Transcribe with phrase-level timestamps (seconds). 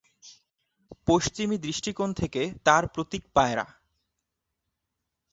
[1.07, 3.65] পশ্চিমী দৃষ্টিকোণ থেকে তার প্রতীক পায়রা।